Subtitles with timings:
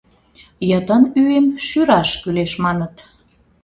[0.69, 2.95] —Йытын ӱйым шӱраш кӱлеш, маныт.